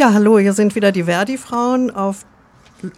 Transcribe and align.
Ja, 0.00 0.14
hallo, 0.14 0.38
hier 0.38 0.54
sind 0.54 0.74
wieder 0.74 0.92
die 0.92 1.02
Verdi-Frauen 1.02 1.90
auf, 1.90 2.24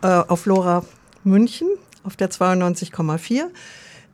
äh, 0.03 0.07
auf 0.07 0.47
Lora 0.47 0.85
München 1.25 1.67
auf 2.05 2.15
der 2.15 2.31
92,4. 2.31 3.47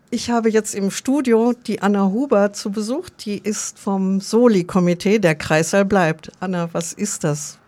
Ich 0.08 0.30
habe 0.30 0.48
jetzt 0.48 0.74
im 0.74 0.90
Studio 0.90 1.52
die 1.52 1.82
Anna 1.82 2.06
Huber 2.06 2.54
zu 2.54 2.70
Besuch. 2.70 3.10
Die 3.10 3.36
ist 3.36 3.78
vom 3.78 4.22
Soli-Komitee, 4.22 5.18
der 5.18 5.34
Kreissaal 5.34 5.84
bleibt. 5.84 6.32
Anna, 6.40 6.70
was 6.72 6.94
ist 6.94 7.24
das? 7.24 7.58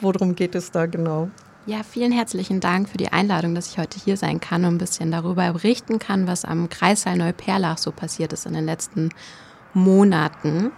Worum 0.00 0.34
geht 0.34 0.54
es 0.54 0.70
da 0.70 0.86
genau? 0.86 1.28
Ja, 1.66 1.82
vielen 1.82 2.12
herzlichen 2.12 2.60
Dank 2.60 2.88
für 2.88 2.96
die 2.96 3.12
Einladung, 3.12 3.54
dass 3.54 3.68
ich 3.68 3.76
heute 3.76 4.00
hier 4.02 4.16
sein 4.16 4.40
kann 4.40 4.64
und 4.64 4.76
ein 4.76 4.78
bisschen 4.78 5.10
darüber 5.10 5.52
berichten 5.52 5.98
kann, 5.98 6.26
was 6.26 6.46
am 6.46 6.70
Kreissaal 6.70 7.18
Neuperlach 7.18 7.76
so 7.76 7.92
passiert 7.92 8.32
ist 8.32 8.46
in 8.46 8.54
den 8.54 8.64
letzten 8.64 9.10
Monaten. 9.74 10.72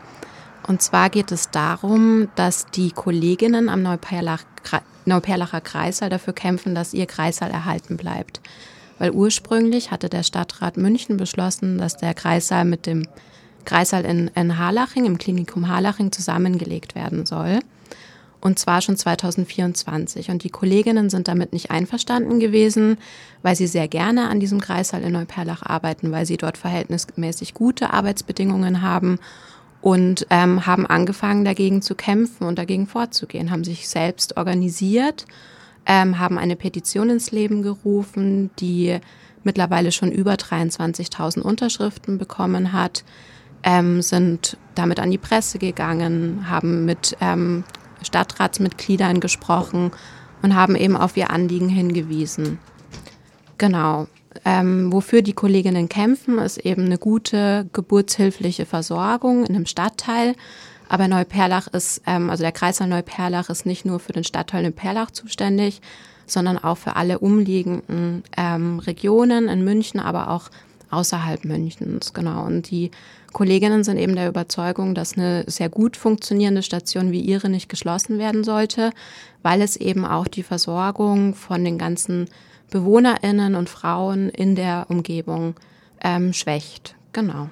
Und 0.67 0.83
zwar 0.83 1.11
geht 1.11 1.31
es 1.31 1.51
darum, 1.51 2.29
dass 2.35 2.67
die 2.67 2.91
Kolleginnen 2.91 3.69
am 3.69 3.83
Neuperlach, 3.83 4.43
Neuperlacher 5.05 5.61
Kreissaal 5.61 6.11
dafür 6.11 6.33
kämpfen, 6.33 6.75
dass 6.75 6.93
ihr 6.93 7.07
Kreissaal 7.07 7.51
erhalten 7.51 7.97
bleibt. 7.97 8.41
Weil 8.99 9.13
ursprünglich 9.13 9.91
hatte 9.91 10.09
der 10.09 10.25
Stadtrat 10.25 10.77
München 10.77 11.17
beschlossen, 11.17 11.79
dass 11.79 11.97
der 11.97 12.15
Kreissaal 12.15 12.65
mit 12.65 12.87
dem 12.87 13.07
Kreissaal 13.65 14.05
in, 14.05 14.29
in 14.35 14.59
Harlaching, 14.59 15.05
im 15.05 15.19
Klinikum 15.19 15.69
Harlaching, 15.69 16.11
zusammengelegt 16.11 16.95
werden 16.95 17.27
soll. 17.27 17.61
Und 18.41 18.59
zwar 18.59 18.81
schon 18.81 18.97
2024. 18.97 20.31
Und 20.31 20.45
die 20.45 20.51
Kolleginnen 20.51 21.11
sind 21.11 21.29
damit 21.29 21.53
nicht 21.53 21.71
einverstanden 21.71 22.41
gewesen, 22.41 22.99
weil 23.43 23.57
sie 23.57 23.67
sehr 23.67 23.89
gerne 23.89 24.29
an 24.29 24.41
diesem 24.41 24.61
Kreissaal 24.61 25.03
in 25.03 25.13
Neuperlach 25.13 25.63
arbeiten, 25.63 26.11
weil 26.11 26.27
sie 26.27 26.37
dort 26.37 26.59
verhältnismäßig 26.59 27.55
gute 27.55 27.93
Arbeitsbedingungen 27.93 28.83
haben 28.83 29.19
und 29.87 30.27
ähm, 30.31 30.67
haben 30.67 30.85
angefangen, 30.85 31.45
dagegen 31.45 31.81
zu 31.81 31.95
kämpfen 31.95 32.43
und 32.43 32.59
dagegen 32.59 32.89
vorzugehen, 32.89 33.53
haben 33.53 33.63
sich 33.63 33.89
selbst 33.89 34.37
organisiert, 34.37 35.27
ähm, 35.87 36.19
haben 36.19 36.39
eine 36.39 36.57
Petition 36.57 37.09
ins 37.09 37.31
Leben 37.31 37.63
gerufen, 37.63 38.51
die 38.59 38.99
mittlerweile 39.45 39.93
schon 39.93 40.11
über 40.11 40.33
23.000 40.33 41.39
Unterschriften 41.39 42.19
bekommen 42.19 42.73
hat, 42.73 43.05
ähm, 43.63 44.03
sind 44.03 44.57
damit 44.75 44.99
an 44.99 45.13
die 45.13 45.19
Presse 45.19 45.61
gegangen, 45.61 46.51
haben 46.51 46.85
mit 46.85 47.17
ähm, 47.21 47.63
Stadtratsmitgliedern 48.03 49.21
gesprochen 49.21 49.93
und 50.43 50.57
haben 50.57 50.75
eben 50.75 50.97
auf 50.97 51.17
ihr 51.17 51.31
Anliegen 51.31 51.69
hingewiesen. 51.69 52.59
Genau. 53.57 54.09
Ähm, 54.45 54.93
wofür 54.93 55.23
die 55.23 55.33
Kolleginnen 55.33 55.89
kämpfen, 55.89 56.39
ist 56.39 56.59
eben 56.59 56.85
eine 56.85 56.99
gute 56.99 57.69
geburtshilfliche 57.73 58.67
Versorgung 58.67 59.45
in 59.45 59.55
einem 59.55 59.67
Stadtteil. 59.67 60.35
Aber 60.89 61.09
Neuperlach 61.09 61.67
ist, 61.69 62.03
ähm, 62.07 62.31
also 62.31 62.43
der 62.43 62.53
Kreissaal 62.53 62.89
Neuperlach 62.89 63.51
ist 63.51 63.67
nicht 63.67 63.85
nur 63.85 63.99
für 64.01 64.13
den 64.13 64.25
Stadtteil 64.25 64.63
Neuperlach 64.63 65.11
zuständig, 65.11 65.81
sondern 66.27 66.59
auch 66.59 66.79
für 66.79 66.97
alle 66.97 67.19
umliegenden 67.19 68.23
ähm, 68.37 68.79
Regionen 68.81 69.49
in 69.49 69.65
München, 69.65 70.01
aber 70.01 70.31
auch 70.31 70.51
außerhalb 70.91 71.45
Münchens, 71.45 72.13
genau. 72.13 72.45
Und 72.45 72.71
die 72.71 72.91
Kolleginnen 73.33 73.85
sind 73.85 73.99
eben 73.99 74.17
der 74.17 74.29
Überzeugung, 74.29 74.95
dass 74.95 75.17
eine 75.17 75.45
sehr 75.47 75.69
gut 75.69 75.97
funktionierende 75.97 76.63
Station 76.63 77.13
wie 77.13 77.21
ihre 77.21 77.49
nicht 77.49 77.69
geschlossen 77.69 78.19
werden 78.19 78.45
sollte, 78.45 78.93
weil 79.43 79.61
es 79.61 79.77
eben 79.77 80.05
auch 80.05 80.27
die 80.27 80.43
Versorgung 80.43 81.35
von 81.35 81.65
den 81.65 81.79
ganzen 81.79 82.29
BewohnerInnen 82.71 83.55
und 83.55 83.69
Frauen 83.69 84.29
in 84.29 84.55
der 84.55 84.87
Umgebung 84.89 85.55
ähm, 86.03 86.33
schwächt. 86.33 86.95
Genau. 87.13 87.49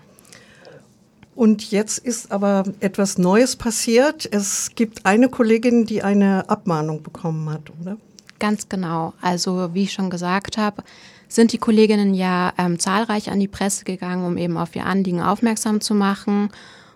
Und 1.35 1.71
jetzt 1.71 1.99
ist 1.99 2.31
aber 2.31 2.65
etwas 2.81 3.19
Neues 3.19 3.57
passiert. 3.57 4.29
Es 4.31 4.71
gibt 4.75 5.05
eine 5.05 5.29
Kollegin, 5.29 5.85
die 5.85 6.03
eine 6.03 6.49
Abmahnung 6.49 7.03
bekommen 7.03 7.51
hat, 7.51 7.73
oder? 7.81 7.97
Ganz 8.39 8.69
genau. 8.69 9.15
Also 9.21 9.75
wie 9.75 9.85
ich 9.85 9.93
schon 9.93 10.11
gesagt 10.11 10.59
habe, 10.59 10.85
sind 11.29 11.53
die 11.53 11.59
Kolleginnen 11.59 12.15
ja 12.15 12.53
ähm, 12.59 12.79
zahlreich 12.79 13.31
an 13.31 13.41
die 13.41 13.49
Presse 13.49 13.85
gegangen, 13.85 14.25
um 14.25 14.37
eben 14.37 14.57
auf 14.57 14.77
ihr 14.77 14.87
Anliegen 14.87 15.23
aufmerksam 15.23 15.81
zu 15.81 15.95
machen. 15.95 16.51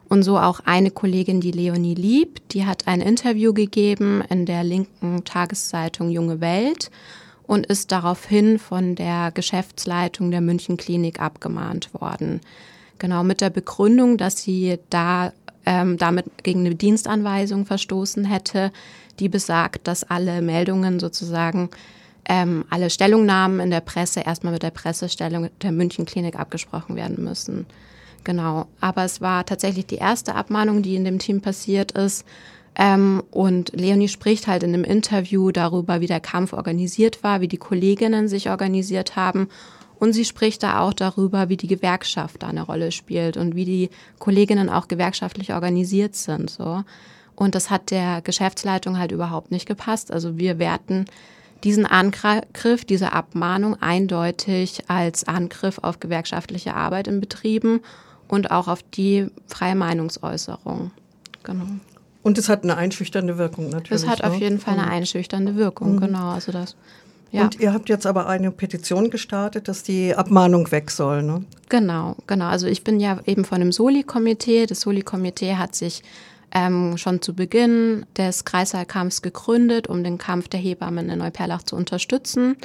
Und 0.09 0.23
so 0.23 0.39
auch 0.39 0.61
eine 0.65 0.91
Kollegin, 0.91 1.41
die 1.41 1.51
Leonie 1.51 1.95
Lieb, 1.95 2.49
die 2.51 2.65
hat 2.65 2.87
ein 2.87 3.01
Interview 3.01 3.53
gegeben 3.53 4.23
in 4.31 4.47
der 4.47 4.65
linken 4.65 5.25
Tageszeitung 5.25 6.11
Junge 6.11 6.41
Welt 6.41 6.91
und 7.49 7.67
ist 7.67 7.91
daraufhin 7.91 8.59
von 8.59 8.95
der 8.95 9.33
Geschäftsleitung 9.33 10.31
der 10.31 10.43
München 10.43 10.77
Klinik 10.77 11.19
abgemahnt 11.19 11.91
worden. 11.95 12.43
Genau 12.99 13.25
mit 13.25 13.41
der 13.41 13.49
Begründung, 13.51 14.19
dass 14.19 14.43
sie 14.43 14.79
da 14.91 15.33
ähm, 15.65 15.97
damit 15.97 16.27
gegen 16.45 16.61
eine 16.61 16.75
Dienstanweisung 16.75 17.65
verstoßen 17.65 18.27
hätte, 18.27 18.71
die 19.19 19.31
besagt, 19.31 19.89
dass 19.89 20.05
alle 20.05 20.43
Meldungen 20.43 21.01
sozusagen 21.01 21.71
ähm, 22.29 22.67
alle 22.69 22.91
Stellungnahmen 22.91 23.61
in 23.61 23.71
der 23.71 23.81
Presse 23.81 24.21
erstmal 24.21 24.53
mit 24.53 24.63
der 24.63 24.71
Pressestellung 24.71 25.49
der 25.63 25.73
München 25.73 26.05
Klinik 26.05 26.39
abgesprochen 26.39 26.97
werden 26.97 27.25
müssen. 27.25 27.65
Genau. 28.25 28.67
Aber 28.81 29.05
es 29.05 29.23
war 29.23 29.47
tatsächlich 29.47 29.87
die 29.87 29.97
erste 29.97 30.35
Abmahnung, 30.35 30.83
die 30.83 30.97
in 30.97 31.05
dem 31.07 31.19
Team 31.19 31.41
passiert 31.41 31.93
ist. 31.93 32.27
Ähm, 32.79 33.25
und 33.33 33.73
Leonie 33.75 34.09
spricht 34.09 34.47
halt 34.47 34.63
in 34.63 34.73
einem 34.73 34.85
Interview 34.85 35.51
darüber, 35.51 36.01
wie 36.01 36.07
der 36.07 36.21
Kampf 36.21 36.53
organisiert 36.53 37.25
war, 37.25 37.41
wie 37.41 37.49
die 37.49 37.57
Kolleginnen 37.59 38.29
sich 38.29 38.49
organisiert 38.49 39.17
haben. 39.17 39.49
Und 39.99 40.13
sie 40.13 40.25
spricht 40.25 40.63
da 40.63 40.79
auch 40.81 40.93
darüber, 40.93 41.49
wie 41.49 41.57
die 41.57 41.67
Gewerkschaft 41.67 42.45
da 42.45 42.47
eine 42.47 42.63
Rolle 42.63 42.93
spielt 42.93 43.37
und 43.37 43.57
wie 43.57 43.65
die 43.65 43.91
Kolleginnen 44.21 44.71
auch 44.71 44.87
gewerkschaftlich 44.87 45.53
organisiert 45.53 46.15
sind. 46.15 46.51
So. 46.51 46.85
Und 47.35 47.57
das 47.57 47.69
hat 47.69 47.91
der 47.91 48.23
Geschäftsleitung 48.23 48.97
halt 48.97 49.11
überhaupt 49.11 49.51
nicht 49.51 49.67
gepasst. 49.67 50.13
Also 50.13 50.39
wir 50.39 50.61
werten 50.61 51.07
diesen 51.65 51.85
Angriff, 51.85 52.85
diese 52.85 53.13
Abmahnung 53.13 53.75
eindeutig 53.83 54.89
als 54.89 55.27
Angriff 55.27 55.81
auf 55.83 55.99
gewerkschaftliche 55.99 56.75
Arbeit 56.75 57.09
in 57.09 57.21
Betrieben 57.21 57.81
und 58.29 58.53
auch 58.53 58.69
auf 58.69 58.85
die 58.85 59.27
freie 59.49 59.75
Meinungsäußerung. 59.75 60.93
Genau. 61.43 61.65
Und 62.29 62.37
es 62.37 62.51
hat 62.51 62.63
eine 62.63 62.77
einschüchternde 62.77 63.39
Wirkung 63.39 63.71
natürlich. 63.71 64.03
Es 64.03 64.07
hat 64.07 64.19
ne? 64.19 64.27
auf 64.27 64.39
jeden 64.39 64.61
Fall 64.61 64.75
eine 64.75 64.83
mhm. 64.83 64.93
einschüchternde 64.93 65.57
Wirkung, 65.57 65.95
mhm. 65.95 66.01
genau. 66.01 66.29
Also 66.29 66.53
das. 66.53 66.77
Ja. 67.33 67.45
Und 67.45 67.59
ihr 67.59 67.73
habt 67.73 67.89
jetzt 67.89 68.05
aber 68.05 68.27
eine 68.27 68.51
Petition 68.51 69.09
gestartet, 69.09 69.67
dass 69.67 69.83
die 69.83 70.15
Abmahnung 70.15 70.71
weg 70.71 70.91
soll, 70.91 71.23
ne? 71.23 71.47
Genau, 71.71 72.17
genau. 72.27 72.45
Also 72.45 72.67
ich 72.67 72.85
bin 72.85 73.01
ja 73.01 73.19
eben 73.25 73.47
von 73.47 73.61
dem 73.61 73.73
Soli-Komitee. 73.73 74.67
Das 74.67 74.83
Soli-Komitee 74.83 75.55
hat 75.57 75.75
sich 75.75 76.03
ähm, 76.53 76.99
schon 76.99 77.23
zu 77.23 77.35
Beginn 77.35 78.05
des 78.19 78.45
Kreiswahlkampfs 78.45 79.23
gegründet, 79.23 79.87
um 79.87 80.05
den 80.05 80.19
Kampf 80.19 80.49
der 80.49 80.61
Hebammen 80.61 81.09
in 81.09 81.21
Neuperlach 81.21 81.63
zu 81.63 81.77
unterstützen. 81.77 82.57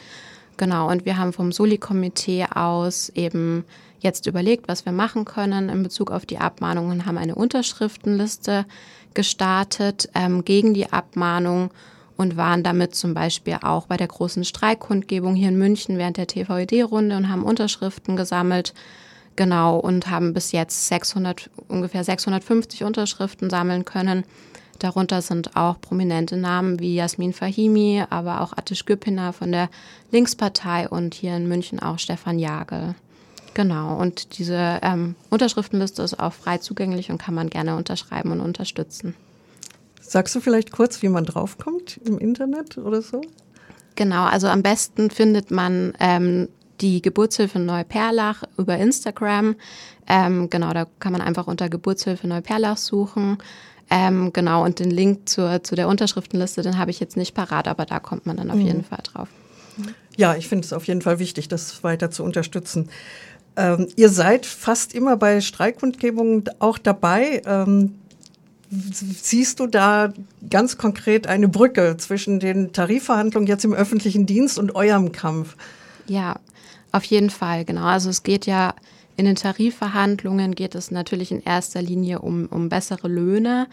Genau, 0.57 0.89
und 0.89 1.05
wir 1.05 1.17
haben 1.17 1.33
vom 1.33 1.51
Soli-Komitee 1.51 2.45
aus 2.53 3.09
eben 3.09 3.65
jetzt 3.99 4.27
überlegt, 4.27 4.67
was 4.67 4.85
wir 4.85 4.91
machen 4.91 5.25
können 5.25 5.69
in 5.69 5.81
Bezug 5.81 6.11
auf 6.11 6.25
die 6.25 6.37
Abmahnungen, 6.37 7.05
haben 7.05 7.17
eine 7.17 7.35
Unterschriftenliste 7.35 8.65
gestartet 9.13 10.09
ähm, 10.13 10.43
gegen 10.43 10.73
die 10.73 10.91
Abmahnung 10.91 11.71
und 12.17 12.37
waren 12.37 12.63
damit 12.63 12.95
zum 12.95 13.13
Beispiel 13.13 13.57
auch 13.61 13.87
bei 13.87 13.97
der 13.97 14.07
großen 14.07 14.43
Streikkundgebung 14.43 15.35
hier 15.35 15.49
in 15.49 15.57
München 15.57 15.97
während 15.97 16.17
der 16.17 16.27
TVED-Runde 16.27 17.17
und 17.17 17.29
haben 17.29 17.43
Unterschriften 17.43 18.15
gesammelt. 18.15 18.73
Genau, 19.35 19.77
und 19.77 20.11
haben 20.11 20.33
bis 20.33 20.51
jetzt 20.51 20.87
600, 20.87 21.49
ungefähr 21.67 22.03
650 22.03 22.83
Unterschriften 22.83 23.49
sammeln 23.49 23.83
können. 23.83 24.25
Darunter 24.79 25.21
sind 25.21 25.55
auch 25.55 25.79
prominente 25.79 26.35
Namen 26.35 26.79
wie 26.79 26.95
Jasmin 26.95 27.33
Fahimi, 27.33 28.03
aber 28.09 28.41
auch 28.41 28.53
Atish 28.57 28.85
Güppiner 28.85 29.33
von 29.33 29.51
der 29.51 29.69
Linkspartei 30.11 30.89
und 30.89 31.13
hier 31.13 31.35
in 31.35 31.47
München 31.47 31.79
auch 31.79 31.99
Stefan 31.99 32.39
Jagel. 32.39 32.95
Genau, 33.53 33.97
und 33.97 34.37
diese 34.39 34.79
ähm, 34.81 35.15
Unterschriftenliste 35.29 36.01
ist 36.01 36.19
auch 36.19 36.33
frei 36.33 36.57
zugänglich 36.57 37.11
und 37.11 37.19
kann 37.19 37.35
man 37.35 37.49
gerne 37.49 37.75
unterschreiben 37.75 38.31
und 38.31 38.41
unterstützen. 38.41 39.15
Sagst 40.01 40.35
du 40.35 40.41
vielleicht 40.41 40.71
kurz, 40.71 41.01
wie 41.01 41.09
man 41.09 41.25
draufkommt 41.25 41.97
im 42.05 42.17
Internet 42.17 42.77
oder 42.77 43.01
so? 43.01 43.21
Genau, 43.95 44.23
also 44.25 44.47
am 44.47 44.63
besten 44.63 45.11
findet 45.11 45.51
man 45.51 45.93
ähm, 45.99 46.49
die 46.83 47.01
Geburtshilfe 47.01 47.57
Neuperlach 47.59 48.43
über 48.57 48.77
Instagram. 48.77 49.55
Ähm, 50.07 50.49
genau, 50.49 50.73
da 50.73 50.85
kann 50.99 51.13
man 51.13 51.21
einfach 51.21 51.47
unter 51.47 51.69
Geburtshilfe 51.69 52.27
Neuperlach 52.27 52.77
suchen. 52.77 53.37
Ähm, 53.89 54.31
genau, 54.33 54.63
und 54.63 54.79
den 54.79 54.91
Link 54.91 55.29
zur, 55.29 55.63
zu 55.63 55.75
der 55.75 55.87
Unterschriftenliste, 55.87 56.61
den 56.61 56.77
habe 56.77 56.91
ich 56.91 56.99
jetzt 56.99 57.17
nicht 57.17 57.33
parat, 57.33 57.67
aber 57.67 57.85
da 57.85 57.99
kommt 57.99 58.25
man 58.25 58.37
dann 58.37 58.51
auf 58.51 58.57
mhm. 58.57 58.65
jeden 58.65 58.83
Fall 58.83 58.99
drauf. 59.03 59.29
Ja, 60.17 60.35
ich 60.35 60.47
finde 60.47 60.65
es 60.65 60.73
auf 60.73 60.85
jeden 60.85 61.01
Fall 61.01 61.19
wichtig, 61.19 61.47
das 61.47 61.83
weiter 61.83 62.11
zu 62.11 62.23
unterstützen. 62.23 62.89
Ähm, 63.55 63.87
ihr 63.95 64.09
seid 64.09 64.45
fast 64.45 64.93
immer 64.93 65.17
bei 65.17 65.41
Streikkundgebungen 65.41 66.43
auch 66.59 66.77
dabei. 66.77 67.41
Ähm, 67.45 67.95
siehst 68.69 69.59
du 69.59 69.67
da 69.67 70.13
ganz 70.49 70.77
konkret 70.77 71.27
eine 71.27 71.47
Brücke 71.47 71.95
zwischen 71.97 72.39
den 72.39 72.73
Tarifverhandlungen 72.73 73.47
jetzt 73.47 73.65
im 73.65 73.73
öffentlichen 73.73 74.25
Dienst 74.25 74.57
und 74.57 74.75
eurem 74.75 75.11
Kampf? 75.11 75.55
Ja, 76.07 76.39
auf 76.91 77.03
jeden 77.05 77.29
Fall, 77.29 77.65
genau. 77.65 77.85
Also 77.85 78.09
es 78.09 78.23
geht 78.23 78.45
ja 78.45 78.73
in 79.15 79.25
den 79.25 79.35
Tarifverhandlungen 79.35 80.55
geht 80.55 80.73
es 80.73 80.89
natürlich 80.89 81.31
in 81.31 81.43
erster 81.43 81.81
Linie 81.81 82.19
um, 82.19 82.47
um 82.47 82.69
bessere 82.69 83.07
Löhne, 83.07 83.67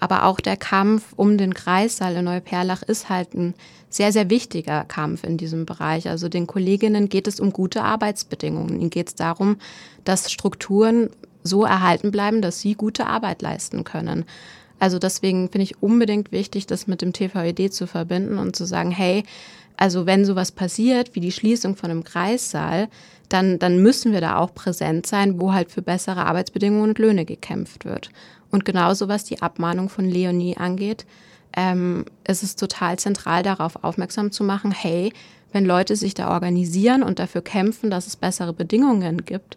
aber 0.00 0.24
auch 0.24 0.40
der 0.40 0.56
Kampf 0.56 1.12
um 1.16 1.36
den 1.36 1.52
Kreissaal 1.52 2.16
in 2.16 2.24
Neuperlach 2.24 2.82
ist 2.82 3.10
halt 3.10 3.34
ein 3.34 3.54
sehr, 3.90 4.10
sehr 4.12 4.30
wichtiger 4.30 4.84
Kampf 4.84 5.24
in 5.24 5.36
diesem 5.36 5.66
Bereich. 5.66 6.08
Also 6.08 6.28
den 6.28 6.46
Kolleginnen 6.46 7.08
geht 7.08 7.28
es 7.28 7.40
um 7.40 7.52
gute 7.52 7.82
Arbeitsbedingungen. 7.82 8.80
Ihnen 8.80 8.90
geht 8.90 9.08
es 9.08 9.14
darum, 9.14 9.56
dass 10.04 10.32
Strukturen 10.32 11.10
so 11.42 11.64
erhalten 11.64 12.10
bleiben, 12.10 12.40
dass 12.40 12.60
sie 12.60 12.74
gute 12.74 13.06
Arbeit 13.06 13.42
leisten 13.42 13.84
können. 13.84 14.24
Also 14.78 14.98
deswegen 14.98 15.50
finde 15.50 15.64
ich 15.64 15.82
unbedingt 15.82 16.32
wichtig, 16.32 16.66
das 16.66 16.86
mit 16.86 17.02
dem 17.02 17.12
TVED 17.12 17.72
zu 17.72 17.86
verbinden 17.86 18.38
und 18.38 18.56
zu 18.56 18.64
sagen, 18.64 18.90
hey, 18.90 19.24
also 19.76 20.06
wenn 20.06 20.24
sowas 20.24 20.52
passiert, 20.52 21.14
wie 21.14 21.20
die 21.20 21.32
Schließung 21.32 21.76
von 21.76 21.90
einem 21.90 22.04
Kreissaal, 22.04 22.88
dann, 23.28 23.58
dann 23.58 23.82
müssen 23.82 24.12
wir 24.12 24.20
da 24.20 24.38
auch 24.38 24.54
präsent 24.54 25.06
sein, 25.06 25.40
wo 25.40 25.52
halt 25.52 25.70
für 25.70 25.82
bessere 25.82 26.24
Arbeitsbedingungen 26.24 26.90
und 26.90 26.98
Löhne 26.98 27.24
gekämpft 27.24 27.84
wird. 27.84 28.10
Und 28.50 28.64
genauso 28.64 29.08
was 29.08 29.24
die 29.24 29.42
Abmahnung 29.42 29.88
von 29.88 30.04
Leonie 30.04 30.56
angeht, 30.56 31.04
ähm, 31.56 32.04
ist 32.26 32.42
es 32.42 32.56
total 32.56 32.98
zentral 32.98 33.42
darauf 33.42 33.82
aufmerksam 33.82 34.30
zu 34.30 34.44
machen, 34.44 34.70
hey, 34.70 35.12
wenn 35.52 35.64
Leute 35.64 35.96
sich 35.96 36.14
da 36.14 36.30
organisieren 36.30 37.02
und 37.02 37.18
dafür 37.18 37.42
kämpfen, 37.42 37.90
dass 37.90 38.06
es 38.06 38.16
bessere 38.16 38.52
Bedingungen 38.52 39.24
gibt, 39.24 39.56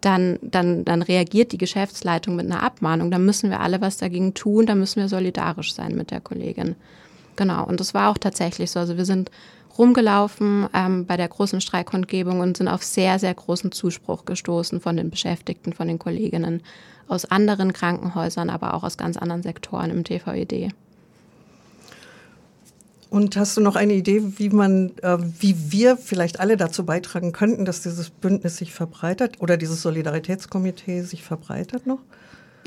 dann, 0.00 0.38
dann, 0.42 0.84
dann 0.84 1.02
reagiert 1.02 1.52
die 1.52 1.58
Geschäftsleitung 1.58 2.36
mit 2.36 2.46
einer 2.46 2.62
Abmahnung. 2.62 3.10
Dann 3.10 3.24
müssen 3.24 3.50
wir 3.50 3.60
alle 3.60 3.80
was 3.80 3.96
dagegen 3.96 4.34
tun, 4.34 4.66
dann 4.66 4.78
müssen 4.78 5.00
wir 5.00 5.08
solidarisch 5.08 5.74
sein 5.74 5.96
mit 5.96 6.10
der 6.10 6.20
Kollegin. 6.20 6.76
Genau, 7.36 7.64
und 7.64 7.80
das 7.80 7.94
war 7.94 8.10
auch 8.10 8.18
tatsächlich 8.18 8.70
so. 8.70 8.80
Also 8.80 8.96
wir 8.96 9.04
sind 9.04 9.30
rumgelaufen 9.78 10.66
ähm, 10.72 11.06
bei 11.06 11.16
der 11.16 11.28
großen 11.28 11.60
Streikkundgebung 11.60 12.40
und 12.40 12.56
sind 12.56 12.68
auf 12.68 12.82
sehr, 12.82 13.18
sehr 13.18 13.34
großen 13.34 13.72
Zuspruch 13.72 14.24
gestoßen 14.24 14.80
von 14.80 14.96
den 14.96 15.10
Beschäftigten, 15.10 15.72
von 15.72 15.88
den 15.88 15.98
Kolleginnen 15.98 16.62
aus 17.08 17.24
anderen 17.26 17.72
Krankenhäusern, 17.72 18.50
aber 18.50 18.74
auch 18.74 18.82
aus 18.82 18.96
ganz 18.96 19.16
anderen 19.16 19.42
Sektoren 19.42 19.90
im 19.90 20.02
TVED. 20.02 20.72
Und 23.08 23.36
hast 23.36 23.56
du 23.56 23.60
noch 23.60 23.76
eine 23.76 23.94
Idee, 23.94 24.20
wie 24.38 24.48
man, 24.48 24.92
äh, 25.02 25.18
wie 25.38 25.70
wir 25.70 25.96
vielleicht 25.96 26.40
alle 26.40 26.56
dazu 26.56 26.84
beitragen 26.84 27.32
könnten, 27.32 27.64
dass 27.64 27.82
dieses 27.82 28.10
Bündnis 28.10 28.56
sich 28.56 28.72
verbreitert 28.72 29.40
oder 29.40 29.56
dieses 29.56 29.80
Solidaritätskomitee 29.82 31.02
sich 31.02 31.22
verbreitert 31.22 31.86
noch? 31.86 32.00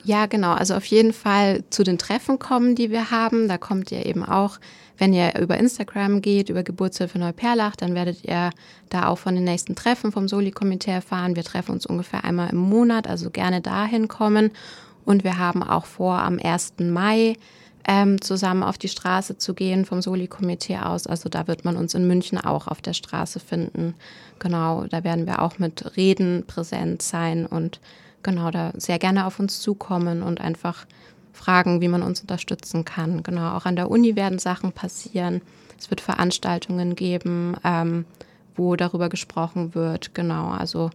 Ja, 0.04 0.26
genau. 0.26 0.54
Also 0.54 0.76
auf 0.76 0.86
jeden 0.86 1.14
Fall 1.14 1.64
zu 1.70 1.84
den 1.84 1.98
Treffen 1.98 2.40
kommen, 2.40 2.76
die 2.76 2.90
wir 2.90 3.12
haben. 3.12 3.48
Da 3.48 3.58
kommt 3.58 3.92
ihr 3.92 4.06
eben 4.06 4.24
auch, 4.24 4.60
wenn 4.98 5.14
ihr 5.14 5.40
über 5.40 5.58
Instagram 5.58 6.22
geht, 6.22 6.50
über 6.50 6.64
Geburtshilfe 6.64 7.20
Neuperlach, 7.20 7.76
dann 7.76 7.96
werdet 7.96 8.24
ihr 8.26 8.52
da 8.90 9.08
auch 9.08 9.18
von 9.18 9.36
den 9.36 9.44
nächsten 9.44 9.76
Treffen 9.76 10.12
vom 10.12 10.28
Soli-Komitee 10.28 10.92
erfahren. 10.92 11.36
Wir 11.36 11.44
treffen 11.44 11.72
uns 11.72 11.86
ungefähr 11.86 12.24
einmal 12.24 12.50
im 12.50 12.58
Monat, 12.58 13.08
also 13.08 13.30
gerne 13.30 13.62
dahin 13.62 14.08
kommen. 14.08 14.52
Und 15.06 15.24
wir 15.24 15.38
haben 15.38 15.64
auch 15.64 15.86
vor, 15.86 16.20
am 16.20 16.38
1. 16.38 16.74
Mai 16.80 17.36
ähm, 17.88 18.22
zusammen 18.22 18.64
auf 18.64 18.78
die 18.78 18.90
Straße 18.90 19.38
zu 19.38 19.54
gehen 19.54 19.86
vom 19.86 20.02
Soli-Komitee 20.02 20.78
aus. 20.78 21.08
Also 21.08 21.30
da 21.30 21.48
wird 21.48 21.66
man 21.66 21.78
uns 21.78 21.94
in 21.94 22.08
München 22.08 22.38
auch 22.38 22.68
auf 22.68 22.82
der 22.82 22.94
Straße 22.94 23.40
finden. 23.40 23.96
Genau, 24.38 24.86
da 24.86 25.04
werden 25.04 25.26
wir 25.26 25.42
auch 25.42 25.60
mit 25.60 25.98
Reden 25.98 26.44
präsent 26.46 27.02
sein 27.02 27.46
und 27.46 27.80
genau 28.24 28.52
da 28.52 28.72
sehr 28.76 29.00
gerne 29.00 29.26
auf 29.26 29.40
uns 29.40 29.60
zukommen 29.60 30.24
und 30.24 30.42
einfach 30.42 30.86
fragen, 31.34 31.82
wie 31.82 31.88
man 31.88 32.04
uns 32.04 32.22
unterstützen 32.22 32.86
kann. 32.86 33.24
Genau, 33.24 33.56
auch 33.56 33.66
an 33.66 33.76
der 33.76 33.90
Uni 33.90 34.16
werden 34.16 34.40
Sachen 34.40 34.72
passieren. 34.72 35.42
Es 35.80 35.90
wird 35.90 36.02
Veranstaltungen 36.02 36.96
geben, 36.96 37.56
ähm, 37.64 38.06
wo 38.56 38.76
darüber 38.76 39.10
gesprochen 39.10 39.74
wird. 39.74 40.14
Genau, 40.14 40.50
also 40.50 40.90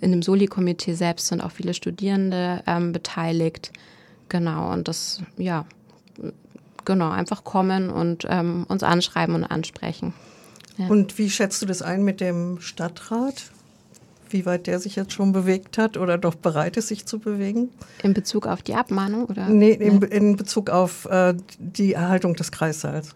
in 0.00 0.10
dem 0.10 0.22
Soli-Komitee 0.22 0.94
selbst 0.94 1.28
sind 1.28 1.40
auch 1.40 1.52
viele 1.52 1.74
Studierende 1.74 2.62
ähm, 2.66 2.92
beteiligt. 2.92 3.72
Genau, 4.28 4.72
und 4.72 4.88
das, 4.88 5.22
ja, 5.36 5.64
genau, 6.84 7.10
einfach 7.10 7.44
kommen 7.44 7.90
und 7.90 8.26
ähm, 8.28 8.66
uns 8.68 8.82
anschreiben 8.82 9.34
und 9.34 9.44
ansprechen. 9.44 10.12
Ja. 10.76 10.88
Und 10.88 11.18
wie 11.18 11.30
schätzt 11.30 11.62
du 11.62 11.66
das 11.66 11.82
ein 11.82 12.02
mit 12.02 12.20
dem 12.20 12.60
Stadtrat? 12.60 13.50
Wie 14.30 14.46
weit 14.46 14.66
der 14.66 14.80
sich 14.80 14.96
jetzt 14.96 15.12
schon 15.12 15.32
bewegt 15.32 15.78
hat 15.78 15.96
oder 15.96 16.18
doch 16.18 16.34
bereit 16.34 16.76
ist, 16.76 16.88
sich 16.88 17.06
zu 17.06 17.18
bewegen. 17.18 17.70
In 18.02 18.14
Bezug 18.14 18.46
auf 18.46 18.62
die 18.62 18.74
Abmahnung? 18.74 19.26
Oder? 19.26 19.48
Nee, 19.48 19.72
in, 19.72 20.02
in 20.02 20.36
Bezug 20.36 20.70
auf 20.70 21.06
äh, 21.06 21.34
die 21.58 21.94
Erhaltung 21.94 22.34
des 22.34 22.52
Kreissaals. 22.52 23.14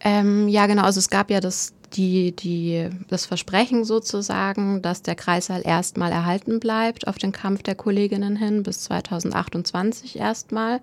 Ähm, 0.00 0.48
ja, 0.48 0.66
genau. 0.66 0.82
Also 0.82 0.98
es 0.98 1.10
gab 1.10 1.30
ja 1.30 1.40
das, 1.40 1.74
die, 1.92 2.32
die, 2.32 2.88
das 3.08 3.26
Versprechen 3.26 3.84
sozusagen, 3.84 4.80
dass 4.80 5.02
der 5.02 5.14
Kreissaal 5.14 5.62
erstmal 5.64 6.10
erhalten 6.10 6.58
bleibt 6.58 7.06
auf 7.06 7.18
den 7.18 7.32
Kampf 7.32 7.62
der 7.62 7.74
Kolleginnen 7.74 8.36
hin 8.36 8.62
bis 8.62 8.80
2028 8.84 10.18
erstmal. 10.18 10.80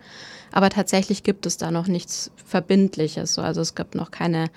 Aber 0.51 0.69
tatsächlich 0.69 1.23
gibt 1.23 1.45
es 1.45 1.57
da 1.57 1.71
noch 1.71 1.87
nichts 1.87 2.31
Verbindliches. 2.45 3.39
Also 3.39 3.61
es 3.61 3.73
gibt 3.73 3.95
noch 3.95 4.11
keine 4.11 4.49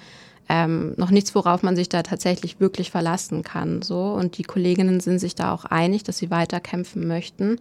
ähm, 0.51 0.95
noch 0.97 1.11
nichts, 1.11 1.33
worauf 1.37 1.63
man 1.63 1.77
sich 1.77 1.89
da 1.89 2.03
tatsächlich 2.03 2.59
wirklich 2.59 2.91
verlassen 2.91 3.45
kann. 3.45 3.83
So. 3.83 4.13
Und 4.13 4.37
die 4.37 4.43
Kolleginnen 4.43 4.99
sind 4.99 5.21
sich 5.21 5.37
da 5.37 5.55
auch 5.55 5.65
einig, 5.65 6.03
dass 6.03 6.19
sie 6.19 6.31
weiter 6.33 6.59
kämpfen 6.59 7.07
möchten 7.07 7.61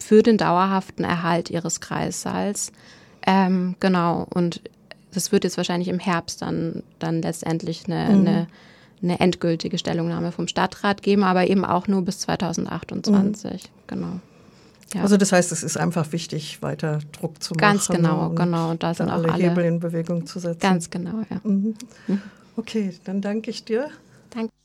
für 0.00 0.24
den 0.24 0.36
dauerhaften 0.36 1.04
Erhalt 1.04 1.50
ihres 1.50 1.80
Kreissaals. 1.80 2.72
Ähm, 3.24 3.76
genau. 3.78 4.26
Und 4.28 4.60
das 5.12 5.30
wird 5.30 5.44
jetzt 5.44 5.56
wahrscheinlich 5.56 5.88
im 5.88 6.00
Herbst 6.00 6.42
dann, 6.42 6.82
dann 6.98 7.22
letztendlich 7.22 7.84
eine, 7.86 8.12
mhm. 8.12 8.26
eine, 8.26 8.46
eine 9.04 9.20
endgültige 9.20 9.78
Stellungnahme 9.78 10.32
vom 10.32 10.48
Stadtrat 10.48 11.02
geben, 11.02 11.22
aber 11.22 11.46
eben 11.46 11.64
auch 11.64 11.86
nur 11.86 12.02
bis 12.02 12.18
2028. 12.18 13.52
Mhm. 13.52 13.58
Genau. 13.86 14.20
Ja. 14.94 15.02
Also 15.02 15.16
das 15.16 15.32
heißt, 15.32 15.52
es 15.52 15.62
ist 15.62 15.76
einfach 15.76 16.12
wichtig, 16.12 16.62
weiter 16.62 16.98
Druck 17.12 17.42
zu 17.42 17.54
machen. 17.54 17.60
Ganz 17.60 17.88
genau, 17.88 18.26
und 18.26 18.36
genau. 18.36 18.70
Und 18.70 18.82
da 18.82 18.92
sind 18.92 19.08
alle 19.08 19.32
alle 19.32 19.42
Hebel 19.42 19.64
in 19.64 19.80
Bewegung 19.80 20.26
zu 20.26 20.40
setzen. 20.40 20.60
Ganz 20.60 20.90
genau, 20.90 21.20
ja. 21.30 21.40
Mhm. 21.44 21.74
Okay, 22.56 22.94
dann 23.04 23.20
danke 23.20 23.50
ich 23.50 23.64
dir. 23.64 23.88